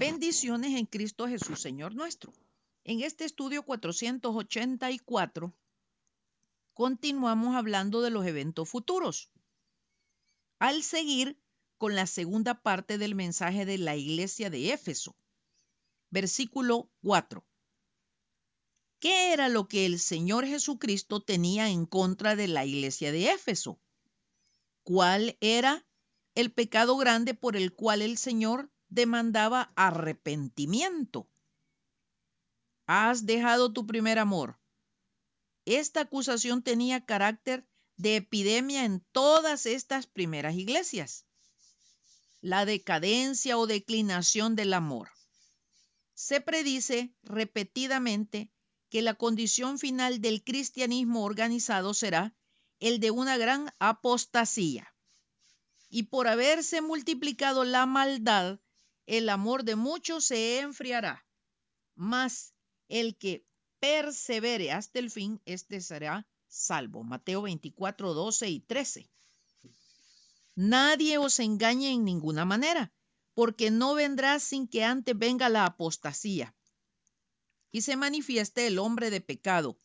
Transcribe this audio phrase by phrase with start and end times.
[0.00, 2.32] Bendiciones en Cristo Jesús, Señor nuestro.
[2.84, 5.52] En este estudio 484
[6.72, 9.28] continuamos hablando de los eventos futuros.
[10.58, 11.38] Al seguir
[11.76, 15.14] con la segunda parte del mensaje de la iglesia de Éfeso,
[16.08, 17.44] versículo 4.
[19.00, 23.78] ¿Qué era lo que el Señor Jesucristo tenía en contra de la iglesia de Éfeso?
[24.82, 25.84] ¿Cuál era
[26.34, 31.28] el pecado grande por el cual el Señor demandaba arrepentimiento?
[32.86, 34.58] Has dejado tu primer amor.
[35.64, 37.66] Esta acusación tenía carácter
[37.96, 41.26] de epidemia en todas estas primeras iglesias.
[42.40, 45.10] La decadencia o declinación del amor.
[46.14, 48.50] Se predice repetidamente
[48.88, 52.34] que la condición final del cristianismo organizado será
[52.80, 54.92] el de una gran apostasía.
[55.88, 58.58] Y por haberse multiplicado la maldad,
[59.10, 61.26] el amor de muchos se enfriará.
[61.96, 62.54] Mas
[62.88, 63.44] el que
[63.80, 67.02] persevere hasta el fin, este será salvo.
[67.02, 69.10] Mateo 24, 12 y 13.
[70.54, 72.92] Nadie os engañe en ninguna manera,
[73.34, 76.54] porque no vendrá sin que antes venga la apostasía
[77.72, 79.76] y se manifieste el hombre de pecado,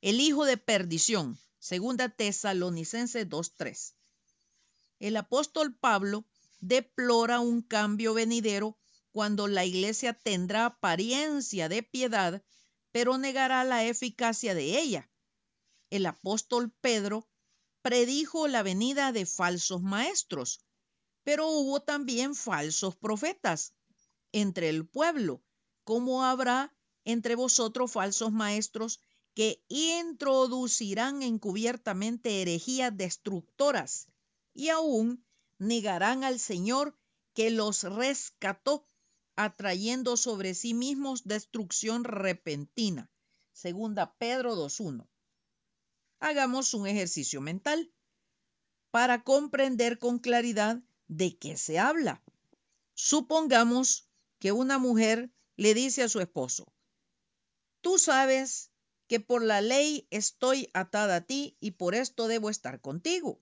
[0.00, 1.38] el hijo de perdición.
[1.60, 3.94] Segunda Tesalonicense 2.3.
[4.98, 6.24] El apóstol Pablo
[6.62, 8.78] deplora un cambio venidero
[9.10, 12.42] cuando la iglesia tendrá apariencia de piedad,
[12.92, 15.10] pero negará la eficacia de ella.
[15.90, 17.28] El apóstol Pedro
[17.82, 20.64] predijo la venida de falsos maestros,
[21.24, 23.74] pero hubo también falsos profetas
[24.30, 25.42] entre el pueblo,
[25.82, 26.72] como habrá
[27.04, 29.00] entre vosotros falsos maestros
[29.34, 34.06] que introducirán encubiertamente herejías destructoras
[34.54, 35.24] y aún
[35.62, 36.98] negarán al Señor
[37.34, 38.86] que los rescató,
[39.36, 43.10] atrayendo sobre sí mismos destrucción repentina.
[43.52, 45.08] Segunda Pedro 2.1.
[46.18, 47.92] Hagamos un ejercicio mental
[48.90, 52.22] para comprender con claridad de qué se habla.
[52.94, 56.72] Supongamos que una mujer le dice a su esposo,
[57.80, 58.70] Tú sabes
[59.08, 63.40] que por la ley estoy atada a ti y por esto debo estar contigo.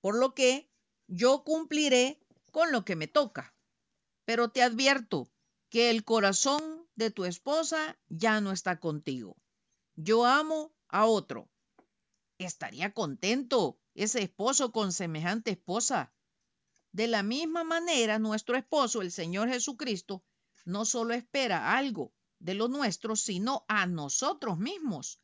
[0.00, 0.69] Por lo que
[1.10, 2.20] yo cumpliré
[2.52, 3.52] con lo que me toca.
[4.24, 5.28] Pero te advierto
[5.68, 9.36] que el corazón de tu esposa ya no está contigo.
[9.96, 11.50] Yo amo a otro.
[12.38, 16.14] ¿Estaría contento ese esposo con semejante esposa?
[16.92, 20.24] De la misma manera, nuestro esposo, el Señor Jesucristo,
[20.64, 25.20] no solo espera algo, de lo nuestro, sino a nosotros mismos.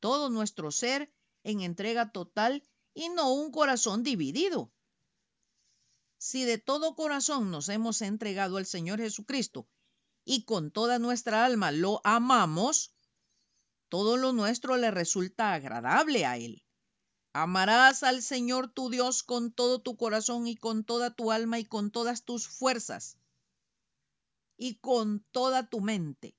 [0.00, 1.10] Todo nuestro ser
[1.44, 2.62] en entrega total
[2.92, 4.70] y no un corazón dividido.
[6.26, 9.68] Si de todo corazón nos hemos entregado al Señor Jesucristo
[10.24, 12.94] y con toda nuestra alma lo amamos,
[13.90, 16.64] todo lo nuestro le resulta agradable a Él.
[17.34, 21.66] Amarás al Señor tu Dios con todo tu corazón y con toda tu alma y
[21.66, 23.18] con todas tus fuerzas
[24.56, 26.38] y con toda tu mente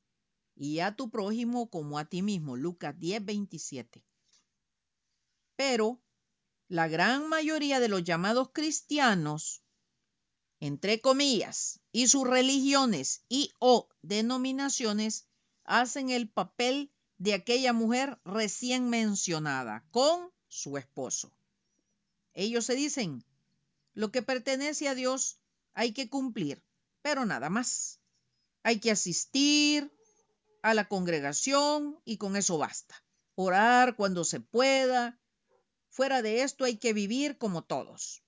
[0.56, 2.56] y a tu prójimo como a ti mismo.
[2.56, 4.04] Lucas 10, 27.
[5.56, 6.02] Pero
[6.70, 9.62] la gran mayoría de los llamados cristianos,
[10.66, 15.28] entre comillas, y sus religiones y o denominaciones
[15.64, 21.32] hacen el papel de aquella mujer recién mencionada con su esposo.
[22.34, 23.24] Ellos se dicen,
[23.94, 25.40] lo que pertenece a Dios
[25.74, 26.64] hay que cumplir,
[27.02, 28.00] pero nada más.
[28.64, 29.96] Hay que asistir,
[30.66, 32.96] a la congregación y con eso basta.
[33.36, 35.20] Orar cuando se pueda.
[35.92, 38.25] Fuera de esto hay que vivir como todos.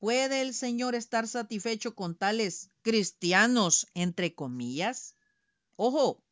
[0.00, 5.14] ¿Puede el Señor estar satisfecho con tales cristianos, entre comillas?
[5.76, 6.24] Ojo,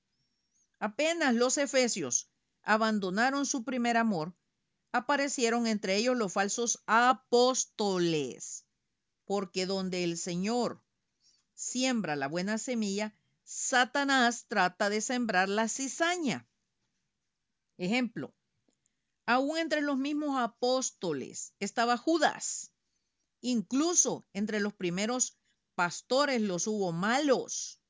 [0.79, 2.31] apenas los efesios
[2.63, 4.35] abandonaron su primer amor,
[4.93, 8.65] aparecieron entre ellos los falsos apóstoles,
[9.27, 10.83] porque donde el Señor
[11.55, 16.49] siembra la buena semilla, Satanás trata de sembrar la cizaña.
[17.77, 18.33] Ejemplo,
[19.27, 22.73] aún entre los mismos apóstoles estaba Judas.
[23.41, 25.39] Incluso entre los primeros
[25.75, 27.81] pastores los hubo malos.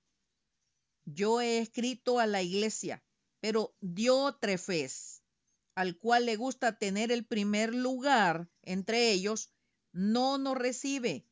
[1.05, 3.03] Yo he escrito a la iglesia,
[3.41, 5.23] pero Diótrefes,
[5.75, 9.51] al cual le gusta tener el primer lugar entre ellos,
[9.93, 11.27] no nos recibe.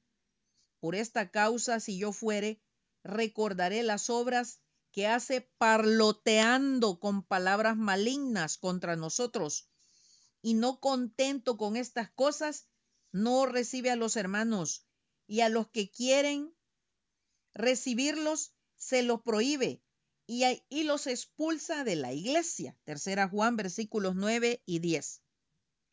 [0.80, 2.62] Por esta causa, si yo fuere,
[3.02, 4.60] recordaré las obras
[4.92, 9.68] que hace parloteando con palabras malignas contra nosotros.
[10.40, 12.68] Y no contento con estas cosas,
[13.16, 14.84] no recibe a los hermanos
[15.26, 16.54] y a los que quieren
[17.54, 19.80] recibirlos se los prohíbe
[20.26, 22.76] y, los expulsa de la iglesia.
[22.84, 25.22] Tercera Juan, versículos 9 y 10.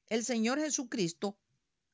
[0.07, 1.39] El Señor Jesucristo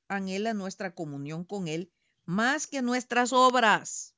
[0.08, 1.92] anhela nuestra comunión con Él
[2.26, 4.16] más que nuestras obras.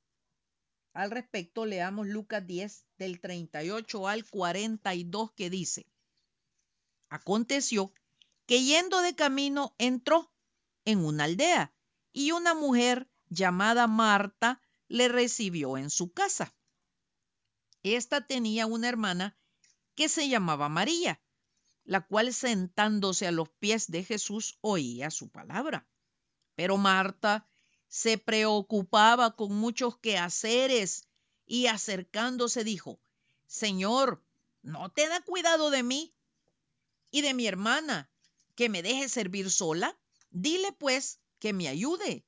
[0.94, 5.88] Al respecto, leamos Lucas 10 del 38 al 42 que dice,
[7.10, 7.92] Aconteció
[8.46, 10.31] que yendo de camino entró
[10.86, 11.74] en una aldea
[12.12, 16.54] y una mujer llamada Marta le recibió en su casa.
[17.84, 19.38] Esta tenía una hermana
[19.96, 21.22] que se llamaba María,
[21.84, 25.88] la cual sentándose a los pies de Jesús oía su palabra.
[26.56, 27.48] Pero Marta
[27.88, 31.08] se preocupaba con muchos quehaceres
[31.46, 33.02] y acercándose dijo,
[33.48, 34.24] Señor,
[34.62, 36.16] ¿no te da cuidado de mí
[37.10, 38.10] y de mi hermana,
[38.56, 40.00] que me deje servir sola?
[40.32, 42.26] Dile pues que me ayude.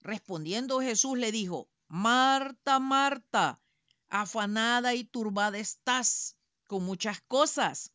[0.00, 3.60] Respondiendo Jesús le dijo, Marta, Marta,
[4.08, 6.36] afanada y turbada estás
[6.66, 7.92] con muchas cosas,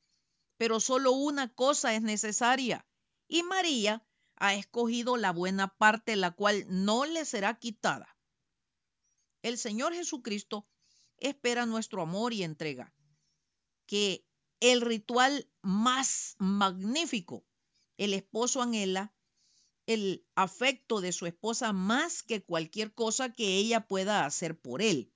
[0.57, 2.85] pero solo una cosa es necesaria.
[3.27, 8.15] Y María ha escogido la buena parte, la cual no le será quitada.
[9.41, 10.67] El Señor Jesucristo
[11.17, 12.93] espera nuestro amor y entrega.
[13.85, 14.25] Que
[14.59, 17.45] el ritual más magnífico,
[17.97, 19.13] el esposo anhela
[19.85, 25.11] el afecto de su esposa más que cualquier cosa que ella pueda hacer por él.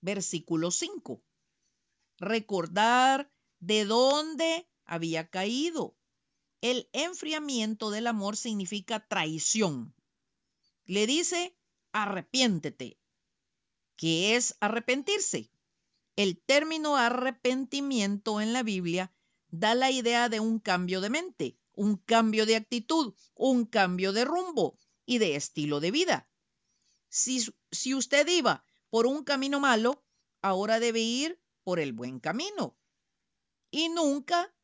[0.00, 1.22] Versículo 5.
[2.18, 5.96] Recordar de dónde había caído.
[6.60, 9.94] El enfriamiento del amor significa traición.
[10.84, 11.56] Le dice,
[11.92, 12.98] arrepiéntete.
[13.96, 15.50] ¿Qué es arrepentirse?
[16.16, 19.12] El término arrepentimiento en la Biblia
[19.48, 24.24] da la idea de un cambio de mente, un cambio de actitud, un cambio de
[24.24, 26.30] rumbo y de estilo de vida.
[27.08, 30.04] Si, si usted iba por un camino malo,
[30.42, 32.78] ahora debe ir por el buen camino.
[33.72, 34.54] Y nunca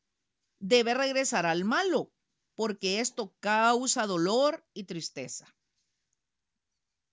[0.60, 2.12] debe regresar al malo,
[2.54, 5.52] porque esto causa dolor y tristeza.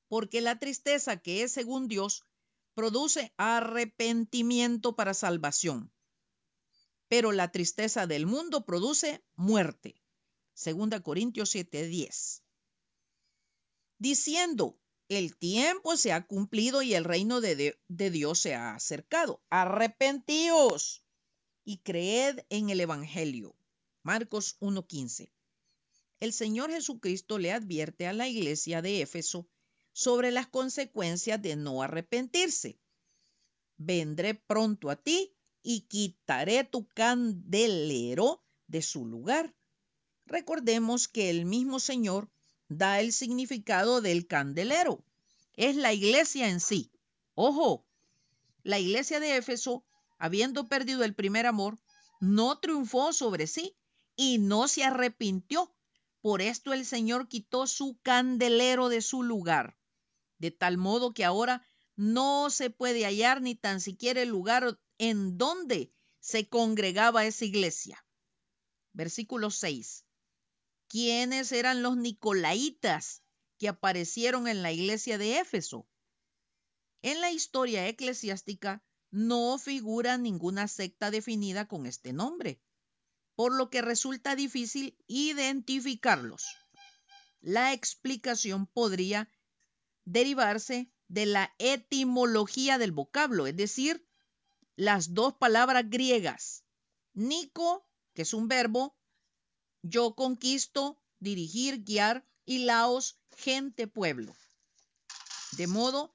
[0.07, 2.27] Porque la tristeza que es según Dios
[2.75, 5.94] produce arrepentimiento para salvación
[7.15, 10.03] pero la tristeza del mundo produce muerte.
[10.53, 12.43] Segunda Corintios 7:10.
[13.97, 14.77] Diciendo,
[15.07, 19.41] el tiempo se ha cumplido y el reino de, de, Dios se ha acercado.
[19.49, 21.05] Arrepentíos
[21.63, 23.55] y creed en el Evangelio.
[24.03, 25.31] Marcos 1:15.
[26.19, 29.47] El Señor Jesucristo le advierte a la iglesia de Éfeso
[29.93, 32.77] sobre las consecuencias de no arrepentirse.
[33.77, 35.34] Vendré pronto a ti
[35.67, 39.55] y quitaré tu candelero de su lugar.
[40.27, 42.29] Recordemos que el mismo Señor
[42.69, 45.03] da el significado del candelero.
[45.53, 46.91] Es la iglesia en sí.
[47.33, 47.83] Ojo,
[48.61, 49.83] la iglesia de Éfeso,
[50.19, 51.79] habiendo perdido el primer amor,
[52.19, 53.75] no triunfó sobre sí
[54.15, 55.73] y no se arrepintió.
[56.21, 59.77] Por esto el Señor quitó su candelero de su lugar,
[60.37, 61.65] de tal modo que ahora
[61.95, 68.05] no se puede hallar ni tan siquiera el lugar en donde se congregaba esa iglesia.
[68.93, 70.05] Versículo 6.
[70.87, 73.23] ¿Quiénes eran los nicolaitas
[73.57, 75.87] que aparecieron en la iglesia de Éfeso?
[77.01, 82.61] En la historia eclesiástica no figura ninguna secta definida con este nombre,
[83.35, 86.45] por lo que resulta difícil identificarlos.
[87.41, 89.29] La explicación podría
[90.05, 94.07] derivarse de la etimología del vocablo, es decir,
[94.75, 96.65] las dos palabras griegas.
[97.13, 98.97] Nico, que es un verbo,
[99.81, 104.35] yo conquisto, dirigir, guiar, y laos, gente, pueblo.
[105.53, 106.13] De modo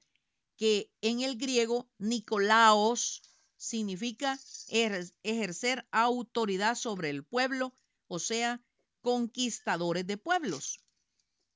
[0.55, 3.21] que en el griego, Nicolaos
[3.57, 4.39] significa
[4.69, 7.75] ejercer autoridad sobre el pueblo,
[8.07, 8.61] o sea,
[9.01, 10.79] conquistadores de pueblos.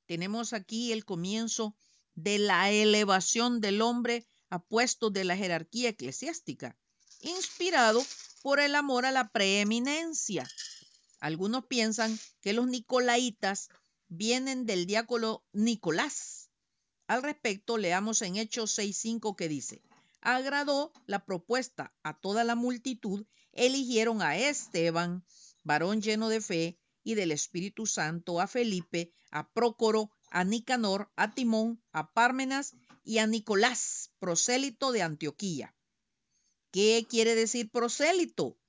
[0.08, 1.76] Tenemos aquí el comienzo
[2.16, 6.78] de la elevación del hombre a puestos de la jerarquía eclesiástica
[7.22, 8.04] inspirado
[8.42, 10.48] por el amor a la preeminencia.
[11.20, 13.70] Algunos piensan que los nicolaitas
[14.08, 16.50] vienen del diácono Nicolás.
[17.08, 19.82] Al respecto, leamos en Hechos 6.5 que dice,
[20.22, 25.24] agradó la propuesta a toda la multitud, eligieron a Esteban,
[25.64, 31.34] varón lleno de fe y del Espíritu Santo, a Felipe, a Prócoro, a Nicanor, a
[31.34, 35.76] Timón, a Pármenas y a Nicolás, prosélito de Antioquía.
[36.76, 38.60] ¿Qué quiere decir prosélito?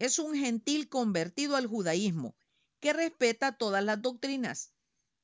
[0.00, 2.34] Es un gentil convertido al judaísmo
[2.80, 4.72] que respeta todas las doctrinas.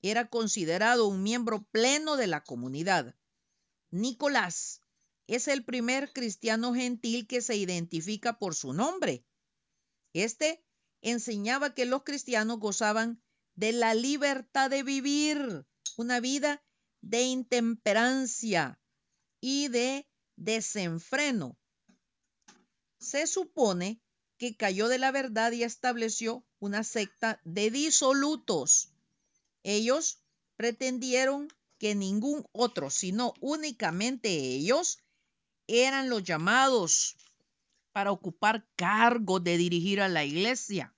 [0.03, 3.17] Era considerado un miembro pleno de la comunidad.
[3.91, 4.83] Nicolás
[5.27, 9.27] es el primer cristiano gentil que se identifica por su nombre.
[10.13, 10.65] Este
[11.01, 13.21] enseñaba que los cristianos gozaban
[13.57, 16.63] de la libertad de vivir una vida
[17.01, 18.81] de intemperancia
[19.41, 21.59] y de desenfreno.
[23.07, 24.03] Se supone
[24.37, 28.91] que cayó de la verdad y estableció una secta de disolutos.
[29.63, 30.19] Ellos
[30.57, 31.47] pretendieron
[31.79, 34.99] que ningún otro, sino únicamente ellos,
[35.69, 37.15] eran los llamados
[37.93, 40.93] para ocupar cargos de dirigir a la iglesia,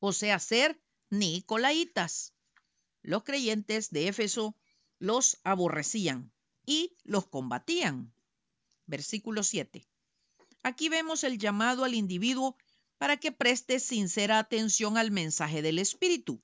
[0.00, 2.34] o sea, ser nicolaitas.
[3.02, 4.56] Los creyentes de Éfeso
[4.98, 6.32] los aborrecían
[6.66, 8.12] y los combatían.
[8.86, 9.87] Versículo 7.
[10.68, 12.54] Aquí vemos el llamado al individuo
[12.98, 16.42] para que preste sincera atención al mensaje del Espíritu.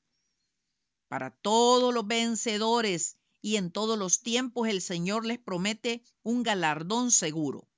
[1.09, 7.11] Para todos los vencedores y en todos los tiempos el Señor les promete un galardón
[7.11, 7.69] seguro.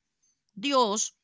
[0.54, 1.16] Dios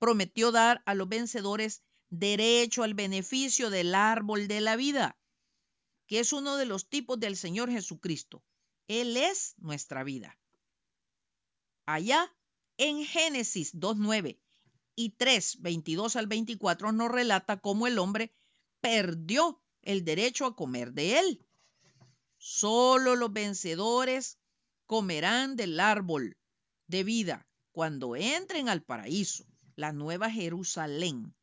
[0.00, 5.16] prometió dar a los vencedores derecho al beneficio del árbol de la vida,
[6.08, 8.42] que es uno de los tipos del Señor Jesucristo.
[8.88, 10.36] Él es nuestra vida.
[11.86, 12.34] Allá
[12.76, 14.40] en Génesis 2.9
[14.96, 18.32] y 3, 22 al 24 nos relata cómo el hombre
[18.80, 21.44] perdió el derecho a comer de él.
[22.38, 24.38] Solo los vencedores
[24.86, 26.36] comerán del árbol
[26.86, 31.34] de vida cuando entren al paraíso, la nueva Jerusalén.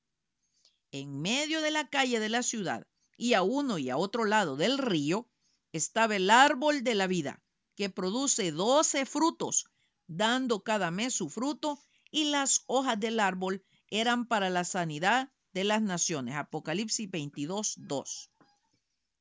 [0.92, 2.86] En medio de la calle de la ciudad
[3.18, 5.28] y a uno y a otro lado del río
[5.74, 7.42] estaba el árbol de la vida,
[7.76, 9.66] que produce doce frutos,
[10.08, 11.80] dando cada mes su fruto
[12.12, 16.36] y las hojas del árbol eran para la sanidad de las naciones.
[16.36, 18.32] Apocalipsis 22, 2.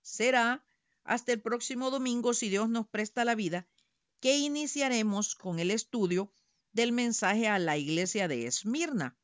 [0.02, 0.64] Será
[1.04, 3.66] hasta el próximo domingo, si Dios nos presta la vida,
[4.20, 6.32] que iniciaremos con el estudio
[6.72, 9.16] del mensaje a la iglesia de Esmirna.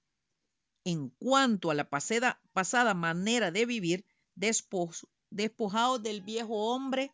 [0.85, 7.13] En cuanto a la pasada, manera de vivir, despojado del viejo hombre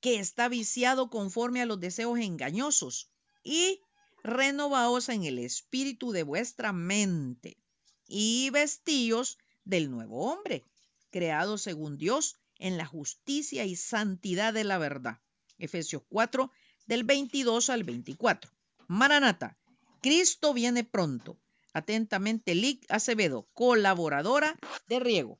[0.00, 3.10] que está viciado conforme a los deseos engañosos
[3.42, 3.82] y
[4.28, 7.56] renovaos en el espíritu de vuestra mente
[8.06, 10.64] y vestíos del nuevo hombre,
[11.10, 15.18] creado según Dios en la justicia y santidad de la verdad.
[15.58, 16.50] Efesios 4,
[16.86, 18.50] del 22 al 24.
[18.86, 19.58] Maranata,
[20.00, 21.38] Cristo viene pronto.
[21.74, 24.56] Atentamente, Lic Acevedo, colaboradora
[24.88, 25.36] de Riego.